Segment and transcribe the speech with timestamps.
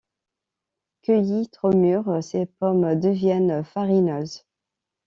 [1.03, 4.47] Cueillies trop mûres, ces pommes deviennent farineuses.